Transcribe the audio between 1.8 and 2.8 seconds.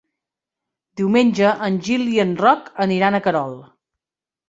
Gil i en Roc